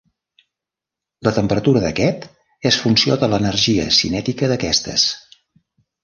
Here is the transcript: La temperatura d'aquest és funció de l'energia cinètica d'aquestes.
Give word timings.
La 1.27 1.33
temperatura 1.33 1.83
d'aquest 1.83 2.25
és 2.69 2.79
funció 2.85 3.17
de 3.25 3.29
l'energia 3.33 3.85
cinètica 3.99 4.49
d'aquestes. 4.53 5.05